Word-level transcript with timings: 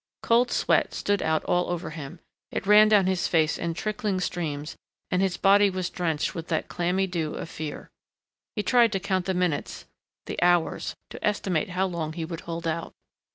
Cold 0.23 0.49
sweat 0.49 0.95
stood 0.95 1.21
out 1.21 1.43
all 1.43 1.69
over 1.69 1.91
him; 1.91 2.19
it 2.49 2.65
ran 2.65 2.89
down 2.89 3.05
his 3.05 3.27
face 3.27 3.59
in 3.59 3.75
trickling 3.75 4.19
streams 4.19 4.75
and 5.11 5.21
his 5.21 5.37
body 5.37 5.69
was 5.69 5.91
drenched 5.91 6.33
with 6.33 6.47
that 6.47 6.67
clammy 6.67 7.05
dew 7.05 7.35
of 7.35 7.47
fear. 7.47 7.91
He 8.55 8.63
tried 8.63 8.91
to 8.93 8.99
count 8.99 9.27
the 9.27 9.35
minutes, 9.35 9.85
the 10.25 10.41
hours, 10.41 10.95
to 11.11 11.23
estimate 11.23 11.69
how 11.69 11.85
long 11.85 12.13
he 12.13 12.25
would 12.25 12.41
hold 12.49 12.65
out.... 12.67 12.93